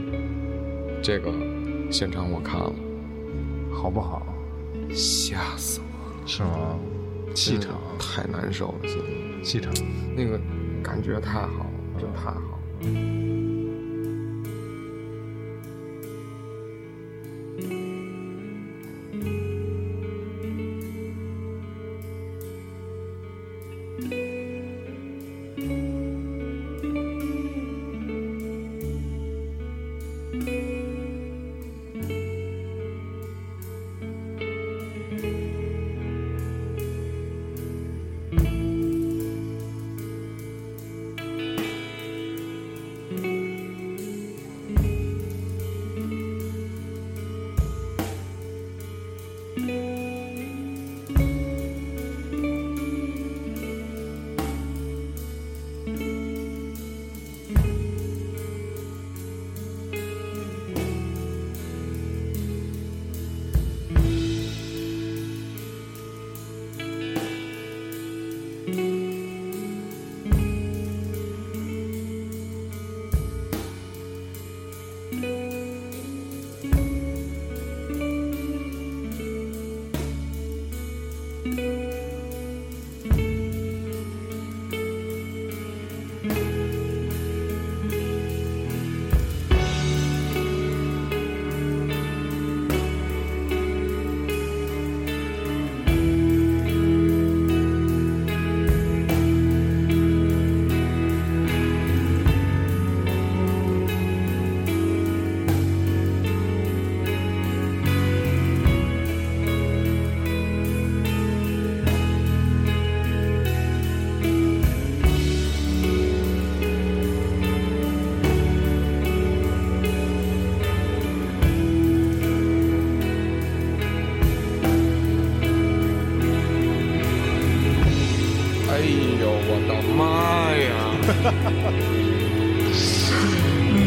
[1.02, 1.32] 这个
[1.90, 2.72] 现场我看了，
[3.72, 4.26] 好不好？
[4.90, 6.26] 吓死我了！
[6.26, 6.78] 是吗？
[7.34, 9.72] 气场太难受了，现在气场
[10.16, 10.40] 那个
[10.82, 13.45] 感觉太好了，真太好了。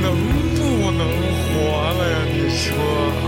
[0.01, 0.03] 能
[0.55, 1.01] 不能
[1.39, 1.47] 活
[1.97, 2.15] 了呀？
[2.33, 2.65] 你说
[3.25, 3.27] 啊。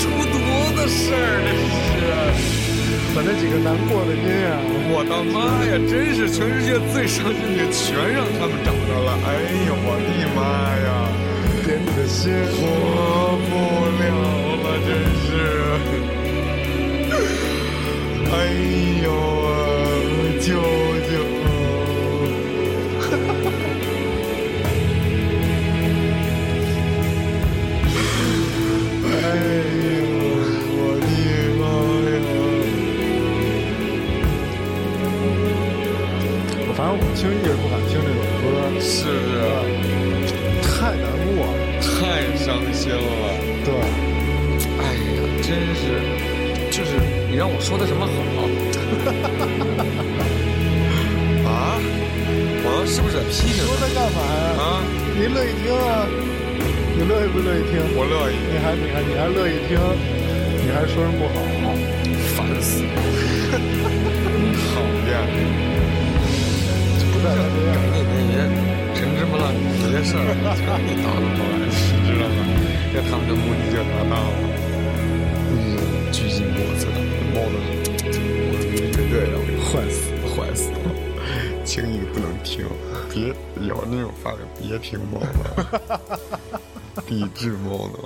[0.00, 0.36] 出多
[0.76, 1.88] 子事儿这是
[3.14, 4.52] 把那几个难过的音乐
[4.90, 9.26] 我的妈呀真是全世界最伤心的全让他们找着了哎
[9.66, 10.42] 呦我的妈
[10.84, 10.86] 呀
[11.66, 12.58] 人的心活
[13.48, 13.52] 不
[14.02, 14.04] 了
[14.62, 14.88] 了真
[15.22, 15.26] 是
[18.30, 18.34] 哎
[19.04, 19.06] 呦
[20.40, 20.48] 就
[36.84, 38.44] 反正我轻易也不敢听这首歌，
[38.78, 39.40] 是不是？
[40.68, 41.88] 太难过了，太
[42.36, 43.00] 伤心了。
[43.64, 43.72] 对，
[44.76, 45.80] 哎呀，真是，
[46.70, 48.12] 就是你让我说的什么好？
[51.48, 51.80] 啊？
[52.66, 53.64] 我是不是批评？
[53.64, 54.60] 说他干嘛呀？
[54.60, 54.84] 啊？
[55.16, 56.04] 你乐意听啊？
[56.98, 57.80] 你乐意不乐意听？
[57.96, 58.36] 我乐意。
[58.52, 59.80] 你还你还你还乐意听？
[60.60, 61.40] 你还说人不好？
[62.36, 62.92] 烦死了！
[64.68, 65.72] 讨厌。
[67.74, 68.36] 赶你那些
[68.94, 70.20] 陈芝麻烂谷那些事儿，
[70.54, 71.40] 全给你了腾出，
[71.96, 72.36] 你知道吗？
[72.92, 74.36] 那他们的目的就达到了。
[75.50, 75.52] 嗯，
[76.12, 76.84] 狙击脖子，
[77.32, 77.56] 猫的，
[78.50, 78.62] 我的
[78.92, 80.76] 绝对的，坏死，坏死了，
[81.64, 82.66] 轻易不能听，
[83.10, 83.34] 别
[83.66, 86.00] 有那种发表，别听猫的，
[87.06, 87.98] 抵制猫的。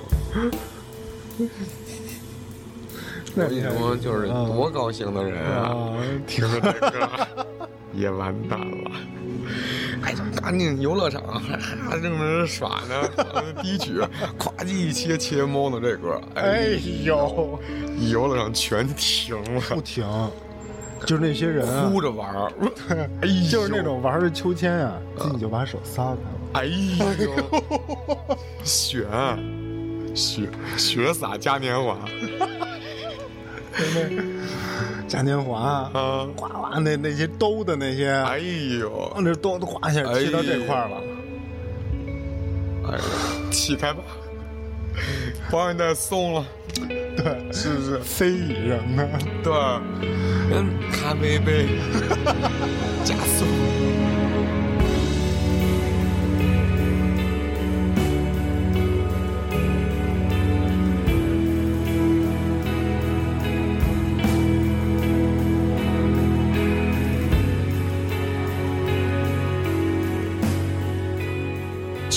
[3.35, 5.93] 我你说就是多高兴的人啊，
[6.25, 7.27] 听着这歌。
[7.99, 8.91] 也完蛋了。
[10.01, 11.21] 哎，赶紧游乐场
[11.89, 13.09] 还正在耍呢，
[13.61, 13.99] 第一曲
[14.37, 17.59] 咵叽一切切猫的这歌，哎呦，
[18.09, 20.05] 游乐场全停了，不停，
[21.05, 22.51] 就是那些人哭着玩儿，
[23.21, 26.15] 哎，就是那种玩着秋千啊，自己就把手撒
[26.53, 26.65] 开了，哎
[27.19, 29.05] 呦，雪
[30.15, 31.97] 雪雪洒嘉年华。
[35.09, 35.91] 嘉年华啊，
[36.37, 38.37] 哗哗那那些兜的那些，哎
[38.79, 40.97] 呦，那兜都哗一下踢到这块了，
[42.87, 43.03] 哎呀，
[43.51, 44.03] 起开吧，
[45.49, 46.45] 保险带松了，
[47.17, 47.97] 对，是不是？
[47.99, 48.79] 飞椅什
[49.43, 49.51] 对，
[50.51, 51.65] 嗯，咖啡杯，
[53.03, 53.45] 加速。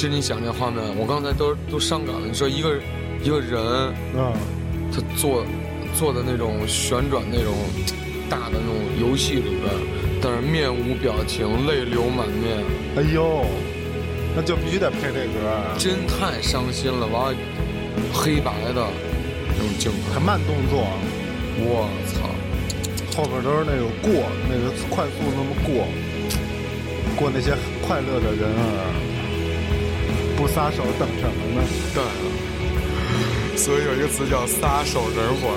[0.03, 2.27] 其实你想这画面，我刚才都都伤感了。
[2.27, 2.75] 你说一个
[3.23, 3.63] 一个人，
[4.19, 4.35] 啊，
[4.91, 5.47] 他坐
[5.95, 7.55] 坐的那种旋转那种
[8.29, 9.71] 大的那种游戏里边，
[10.21, 12.59] 但是面无表情，泪流满面。
[12.97, 13.47] 哎呦，
[14.35, 17.07] 那就必须得配这歌，啊真太伤心了。
[17.07, 17.39] 完了，
[18.13, 18.83] 黑白的
[19.55, 20.83] 那种镜头，还慢动作，
[21.63, 22.27] 我操，
[23.17, 24.11] 后边都是那种过
[24.51, 25.87] 那个快速那么过，
[27.15, 27.55] 过那些
[27.87, 29.12] 快乐的人儿。
[30.43, 31.63] 不撒手等什么呢？
[31.95, 32.03] 等，
[33.57, 35.55] 所以有一个词叫“撒手人寰”。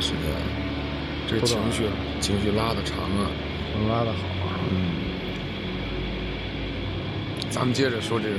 [0.00, 0.20] 时间，
[1.28, 1.84] 这个情绪
[2.20, 3.30] 情绪拉的长啊，
[3.74, 4.76] 能拉的好啊，嗯。
[7.50, 8.36] 咱们接着说这个，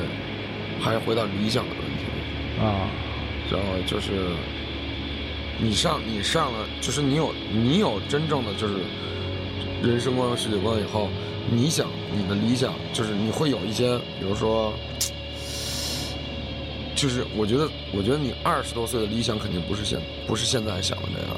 [0.80, 2.06] 还是回到理想的问题
[2.62, 2.88] 啊，
[3.52, 4.12] 然后就是
[5.60, 8.76] 你上你上了，就是你有你有真正的就是
[9.82, 11.10] 人生观和世界观以后，
[11.50, 14.74] 你想你的理想就是你会有一些，比如说。
[16.98, 21.38] 就是我觉得，我觉得你二十多岁的理想肯定不是现不是现在想的那样。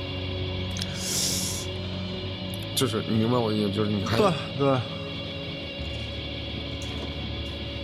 [2.73, 4.79] 就是你明白我的意思，就是你还对对，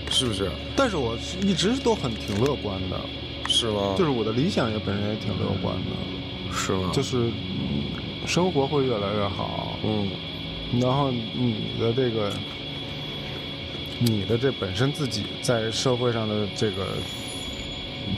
[0.09, 0.49] 是不是？
[0.73, 2.97] 但是我一直都很挺乐观的，
[3.49, 3.93] 是吗？
[3.97, 6.91] 就是我的理想也本身也挺乐观的，是吗？
[6.93, 7.30] 就是
[8.26, 10.09] 生活会越来越好，嗯，
[10.80, 12.32] 然后你的这个，
[13.99, 16.88] 你的这本身自己在社会上的这个。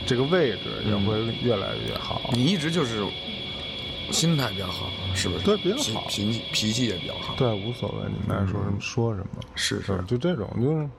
[0.06, 2.22] 这个位置也会越来越好。
[2.34, 3.06] 你一直就是
[4.12, 5.44] 心态比较好，是不是？
[5.44, 7.36] 对，比较好，脾气脾气也比较好。
[7.36, 9.28] 对，无所谓，你们爱说什么说什么。
[9.56, 10.90] 是是，就这种，就是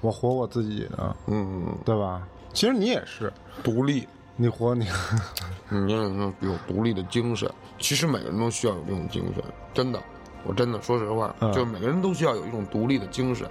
[0.00, 2.26] 我活我自己的，嗯，对吧？
[2.52, 4.86] 其实你也是独立，你活你，
[5.70, 5.92] 你
[6.40, 7.48] 有独立的精神。
[7.78, 10.02] 其实每个人都需要有这种精神，真的，
[10.44, 13.48] 我真的说实话，就是每个人都需要有一种独立的精神。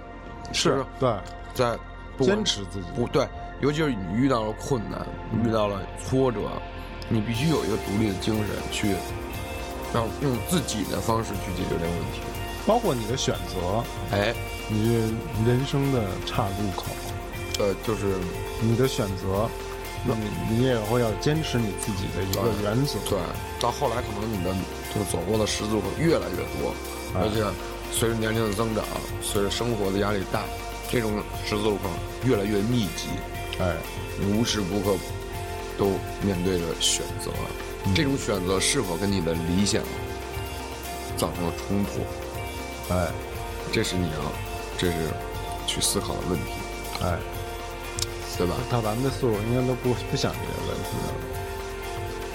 [0.52, 1.16] 是，对，
[1.54, 1.78] 在
[2.18, 3.26] 坚持自己，不对。
[3.60, 5.06] 尤其是你遇到了困难，
[5.44, 6.40] 遇到了挫折，
[7.08, 8.94] 你必须有一个独立的精神去，
[9.92, 12.20] 让用自己的方式去解决这个问题。
[12.66, 14.34] 包括你的选择，哎，
[14.68, 15.14] 你
[15.46, 16.86] 人生的岔路口，
[17.58, 18.14] 呃，就是
[18.62, 19.48] 你的选择，
[20.06, 22.98] 那你你也会要坚持你自己的一个原则。
[23.08, 23.18] 对，
[23.60, 24.54] 到后来可能你的
[24.94, 26.74] 就走过的十字路口越来越多，
[27.14, 27.44] 而且
[27.92, 28.84] 随着年龄的增长，
[29.20, 30.44] 随着生活的压力大，
[30.90, 31.12] 这种
[31.44, 31.90] 十字路口
[32.24, 33.08] 越来越密集。
[33.60, 33.76] 哎，
[34.18, 34.96] 你无时不刻
[35.78, 35.92] 都
[36.22, 37.30] 面对着选择，
[37.94, 39.82] 这种选择是否跟你的理想
[41.16, 42.00] 造成了冲突？
[42.94, 43.08] 哎，
[43.70, 44.32] 这是你要，
[44.78, 44.96] 这是
[45.66, 46.52] 去思考的问题。
[47.02, 47.18] 哎，
[48.38, 48.54] 对吧？
[48.70, 51.12] 到咱们的岁数，应该都不不想这些问题了。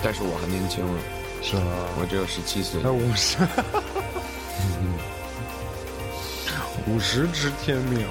[0.04, 1.02] 但是我还年轻了，
[1.42, 1.62] 是吗？
[2.00, 2.80] 我只有十七岁。
[2.84, 3.38] 才五十，
[6.88, 8.06] 五十知天命，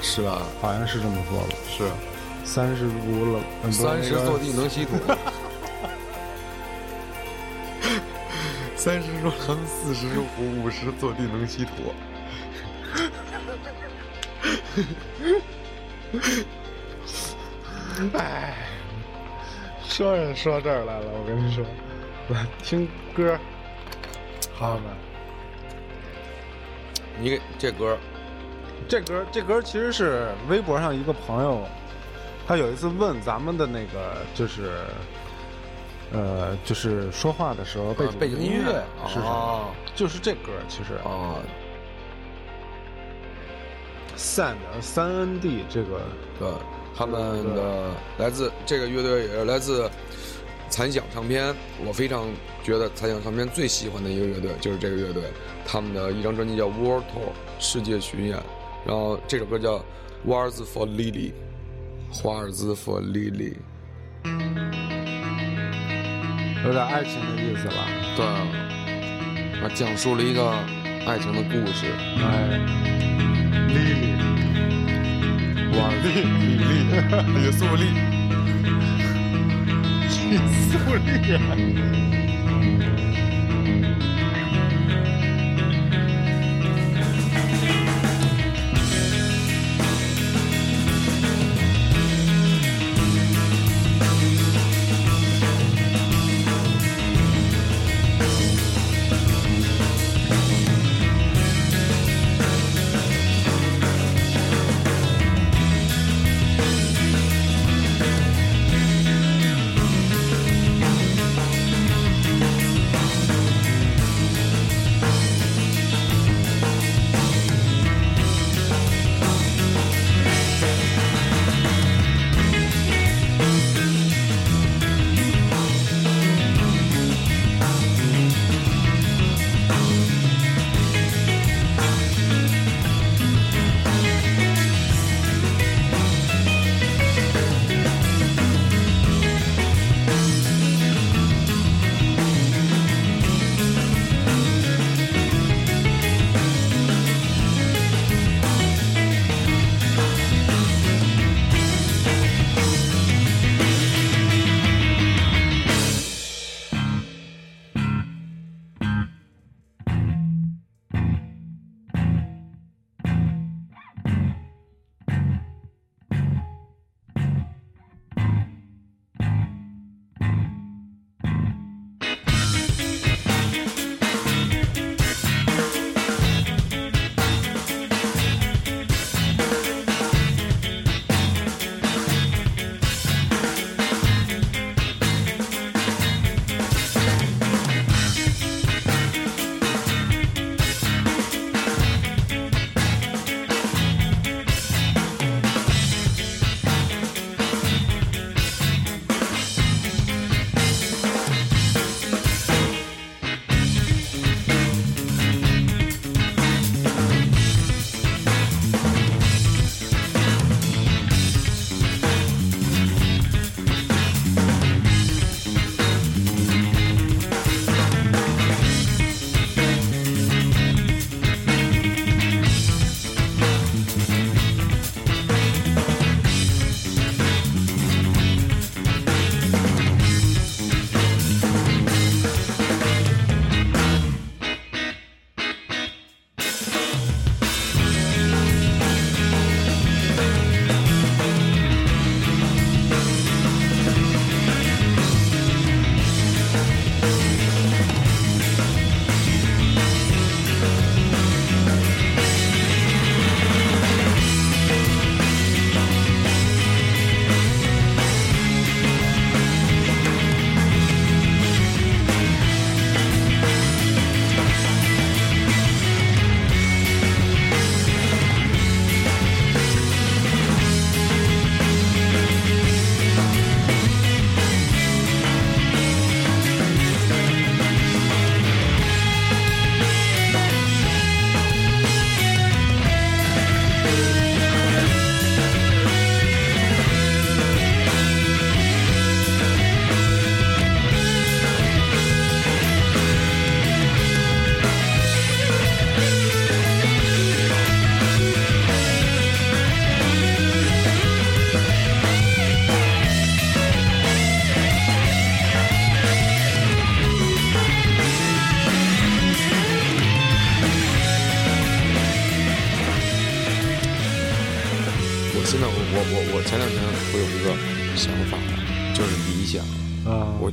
[0.00, 0.40] 是吧？
[0.62, 1.46] 好像是这么说吧？
[1.68, 1.84] 是。
[2.52, 3.40] 三十如冷，
[3.70, 4.96] 三十坐地能吸土。
[8.74, 11.70] 三十如狼，四十如虎，五十坐地能吸土。
[18.18, 18.56] 哎，
[19.84, 21.64] 说也说这儿来了，我跟你说，
[22.30, 23.38] 来听歌，
[24.52, 24.82] 好们，
[27.20, 27.96] 你给这歌，
[28.88, 31.64] 这歌，这歌其实是微博上一个朋友。
[32.50, 34.72] 他有一次问咱们的那个，就是，
[36.12, 39.72] 呃，就是说话的时候背景背景音乐是什么？
[39.94, 41.38] 就是这歌，其实啊
[44.16, 46.00] ，Sand 三 N D 这个，
[46.40, 46.48] 对，
[46.96, 49.88] 他们的来自这个乐队也是来自
[50.68, 51.54] 残响唱片，
[51.86, 52.26] 我非常
[52.64, 55.22] 觉得残响唱片最喜欢的一个乐队就是这个乐队，
[55.64, 57.30] 他们的一张专辑叫 World Tour
[57.60, 58.36] 世界巡演，
[58.84, 59.76] 然后这首歌叫
[60.26, 61.30] Words for Lily。
[62.12, 63.56] 华尔兹佛莉莉，
[66.64, 67.86] 有点爱情的意思了。
[68.16, 68.26] 对，
[69.62, 70.50] 啊讲述了一个
[71.06, 71.86] 爱情的故事。
[72.18, 72.58] 哎，
[73.68, 74.14] 莉莉，
[75.78, 76.70] 哇，莉莉莉，
[77.38, 77.82] 李素丽，
[80.30, 80.36] 李
[80.68, 82.29] 素丽。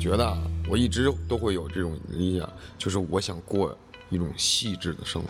[0.08, 0.38] 觉得
[0.70, 3.78] 我一直都会有这种理想，就是我想过
[4.10, 5.22] 一种细致的生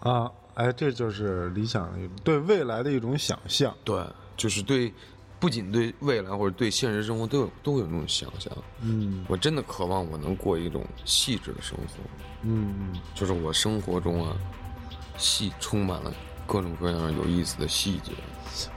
[0.00, 0.10] 活。
[0.10, 1.92] 啊，哎，这就是理想
[2.24, 3.76] 对未来的一种想象。
[3.84, 4.02] 对，
[4.38, 4.90] 就是对，
[5.38, 8.50] 不仅对未来或者对现实生活都有都有那种想象。
[8.80, 11.84] 嗯，我真的渴望我能过一种细致的生活。
[12.44, 14.34] 嗯嗯，就是我生活中啊，
[15.18, 16.10] 细充满了。
[16.46, 18.12] 各种各样有意思的细节。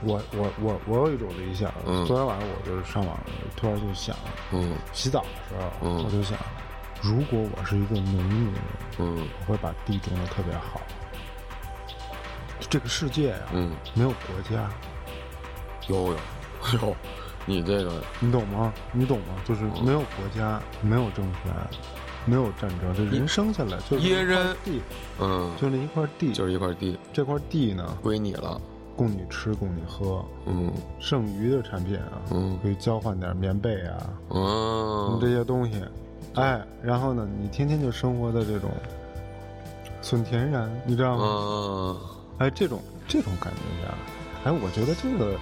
[0.02, 1.72] 我我我我有一种理想。
[1.86, 2.04] 嗯。
[2.06, 3.18] 昨天晚上我就是上网，
[3.56, 4.16] 突然就想。
[4.52, 4.72] 嗯。
[4.92, 6.38] 洗澡的时候，嗯，我就想，
[7.02, 8.54] 如果我是一个农民，
[8.98, 10.80] 嗯，我会把地种的特别好。
[12.68, 14.70] 这个世界呀，嗯，没有国家。
[15.88, 16.18] 有有
[16.80, 16.96] 有，
[17.44, 18.72] 你这个你懂吗？
[18.92, 19.34] 你懂吗？
[19.44, 21.52] 就是没有国家，没有政权。
[22.28, 24.82] 没有战争，这人生下来就野人地，
[25.20, 26.98] 嗯，就那一块地，就是一块地。
[27.12, 28.60] 这块地呢，归你了，
[28.96, 30.24] 供你吃，供你喝。
[30.46, 33.96] 嗯，剩余的产品啊，嗯，可以交换点棉被啊，
[34.30, 35.82] 嗯，这些东西。
[36.34, 38.70] 哎，然后呢，你天天就生活在这种
[40.02, 41.24] 纯天然，你知道吗？
[41.24, 41.96] 嗯，
[42.38, 43.94] 哎，这种这种感觉下，
[44.44, 45.38] 哎，我觉得这个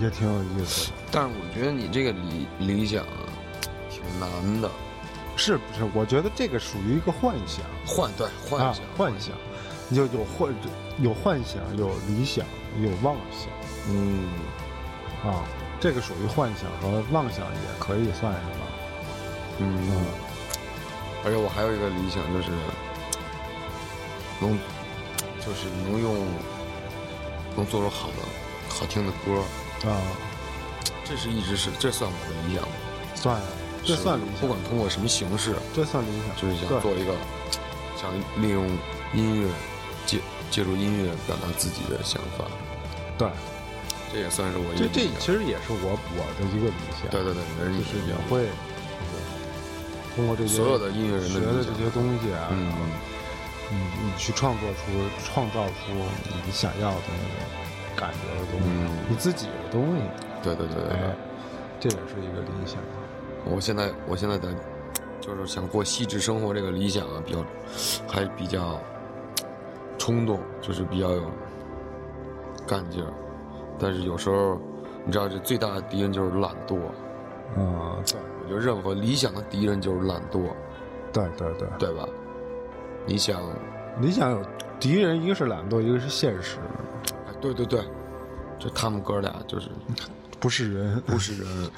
[0.00, 0.96] 也挺有意思的。
[1.10, 3.04] 但是我觉得你这个理理想
[3.90, 4.68] 挺难的。
[5.34, 5.90] 是不是？
[5.94, 9.34] 我觉得这个属于一个幻想，幻对幻想，幻想，
[9.94, 10.54] 就有幻
[10.98, 12.44] 有幻想，有理想，
[12.80, 13.48] 有妄想。
[13.88, 14.28] 嗯，
[15.24, 15.44] 啊，
[15.80, 18.66] 这个属于幻想和妄想，也可以算是吧？
[19.58, 20.06] 嗯，
[21.24, 22.50] 而且我还有一个理想，就是
[24.40, 24.58] 能，
[25.44, 26.26] 就是能用，
[27.56, 28.16] 能做出好的、
[28.68, 29.40] 好听的歌
[29.90, 30.00] 啊。
[31.04, 32.68] 这是一直是，这算我的理想吗？
[33.14, 33.40] 算。
[33.84, 37.12] 这算理想，不管通过什么形式，这算理想，就是想做一个，
[38.00, 38.64] 想利用
[39.12, 39.48] 音乐，
[40.06, 40.18] 借
[40.50, 42.44] 借助音乐表达自己的想法。
[43.18, 43.28] 对，
[44.12, 47.10] 这也算是我这这其实也是我我的一个理想。
[47.10, 48.48] 对对对，人就是也会
[50.14, 52.72] 通过这些所有的音乐人学的这些东西啊，嗯
[53.70, 54.80] 嗯，你去创作出
[55.24, 55.92] 创造出
[56.44, 57.48] 你想要的那种
[57.96, 58.66] 感觉的东西，
[59.08, 60.02] 你自己的东西。
[60.42, 61.16] 对对对对，
[61.80, 62.76] 这也是一个理想。
[63.44, 64.48] 我现在，我现在在，
[65.20, 67.44] 就是想过细致生活这个理想啊，比较，
[68.08, 68.80] 还比较
[70.02, 71.30] 冲动，就是比较有
[72.66, 73.12] 干劲儿。
[73.78, 74.60] 但是有时候，
[75.04, 76.76] 你知道，这最大的敌人就是懒惰。
[77.56, 80.40] 嗯，对，我觉得任何理想的敌人就是懒惰。
[81.12, 82.04] 对对对，对吧？
[83.06, 83.40] 理想，
[84.00, 84.44] 理想有
[84.80, 86.58] 敌人，一个是懒惰，一个是现实。
[87.28, 87.84] 哎，对对对，
[88.58, 89.68] 就他们哥俩就是
[90.40, 91.70] 不是人，不是人。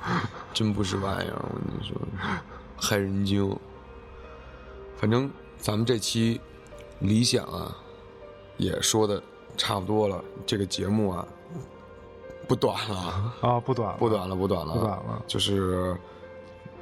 [0.54, 1.94] 真不是玩意儿，我跟你说，
[2.78, 3.54] 害人精。
[4.96, 6.40] 反正咱们这期
[7.00, 7.76] 理想啊，
[8.56, 9.22] 也说的
[9.56, 10.22] 差不多了。
[10.46, 11.26] 这个节目啊，
[12.48, 15.22] 不短了啊，不短，不短了，不短了，不短了。
[15.26, 15.96] 就是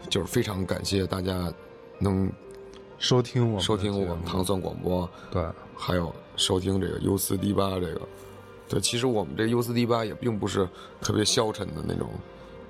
[0.08, 1.52] 就是非常感谢大家
[1.98, 2.30] 能
[2.98, 5.44] 收听我们收听我们糖蒜广播，对，
[5.76, 8.00] 还有收听这个 U 四 D 八这个。
[8.68, 10.68] 对，其实我们这 U 四 D 八也并不是
[11.00, 12.08] 特别消沉的那种。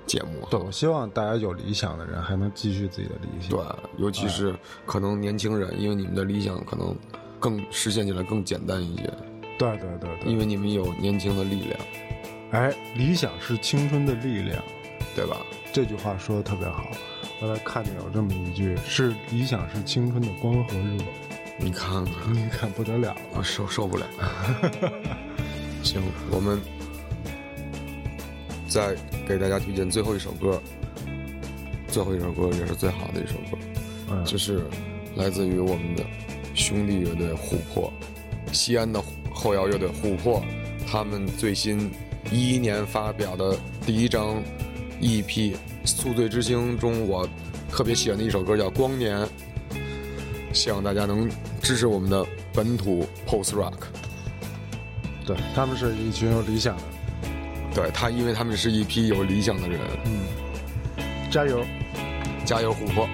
[0.05, 3.51] 节目对，我希望大家有理想的人还能继续自己的理想。
[3.51, 3.65] 对，
[3.95, 4.53] 尤其是
[4.85, 6.93] 可能年轻人，因为你们的理想可能
[7.43, 9.03] 更实现起来更简单一些。
[9.59, 11.77] 对对对对，因为你们有年轻的力量。
[12.51, 14.63] 哎，理想是青春的力量，
[15.13, 15.45] 对吧？
[15.73, 16.89] 这句话说的特别好。
[17.41, 21.03] 我来看见有这么一句：是理想是青春的光和热。
[21.59, 24.07] 你看看，你看不得了，我受受不了。
[25.83, 26.61] 行，我们。
[28.69, 28.95] 再
[29.27, 30.59] 给大家推荐最后一首歌，
[31.89, 33.57] 最后一首歌也是最好的一首歌，
[34.09, 34.63] 嗯，就是
[35.15, 36.03] 来自于我们的
[36.53, 37.91] 兄弟乐队琥珀，
[38.51, 40.43] 西安的后摇乐队琥珀，
[40.87, 41.91] 他们最新
[42.31, 44.41] 一一年发表的第一张
[45.01, 45.25] EP
[45.85, 47.27] 《宿醉之星》中，我
[47.69, 49.17] 特别喜欢的一首歌叫《光年》，
[50.53, 51.29] 希望大家能
[51.61, 53.73] 支持我们的本土 Post Rock，
[55.25, 56.83] 对他们是一群有理想的。
[57.73, 59.79] 对他，因为他们是一批有理想的人。
[60.05, 60.19] 嗯，
[61.31, 61.65] 加油，
[62.45, 63.09] 加油，琥珀。